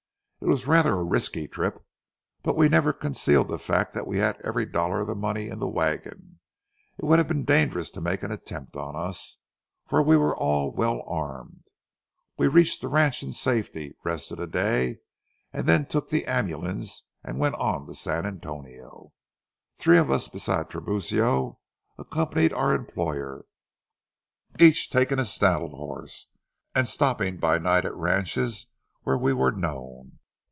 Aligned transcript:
It 0.43 0.47
was 0.47 0.65
rather 0.65 0.95
a 0.95 1.03
risky 1.03 1.47
trip, 1.47 1.85
but 2.41 2.57
we 2.57 2.67
never 2.67 2.93
concealed 2.93 3.47
the 3.47 3.59
fact 3.59 3.93
that 3.93 4.07
we 4.07 4.17
had 4.17 4.41
every 4.43 4.65
dollar 4.65 5.01
of 5.01 5.07
the 5.07 5.13
money 5.13 5.47
in 5.49 5.59
the 5.59 5.69
wagon. 5.69 6.39
It 6.97 7.05
would 7.05 7.19
have 7.19 7.27
been 7.27 7.45
dangerous 7.45 7.91
to 7.91 8.01
make 8.01 8.23
an 8.23 8.31
attempt 8.31 8.75
on 8.75 8.95
us, 8.95 9.37
for 9.85 10.01
we 10.01 10.17
were 10.17 10.35
all 10.35 10.71
well 10.73 11.03
armed. 11.05 11.67
We 12.39 12.47
reached 12.47 12.81
the 12.81 12.87
ranch 12.87 13.21
in 13.21 13.33
safety, 13.33 13.95
rested 14.03 14.39
a 14.39 14.47
day, 14.47 15.01
and 15.53 15.67
then 15.67 15.85
took 15.85 16.09
the 16.09 16.25
ambulance 16.25 17.03
and 17.23 17.37
went 17.37 17.53
on 17.55 17.85
to 17.85 17.93
San 17.93 18.25
Antonio. 18.25 19.13
Three 19.75 19.99
of 19.99 20.09
us, 20.09 20.27
besides 20.27 20.69
Tiburcio, 20.69 21.59
accompanied 21.99 22.51
our 22.51 22.73
employer, 22.73 23.45
each 24.59 24.89
taking 24.89 25.19
a 25.19 25.23
saddle 25.25 25.69
horse, 25.75 26.29
and 26.73 26.87
stopping 26.89 27.37
by 27.37 27.59
night 27.59 27.85
at 27.85 27.93
ranches 27.95 28.65
where 29.03 29.19
we 29.19 29.33
were 29.33 29.51
known. 29.51 30.13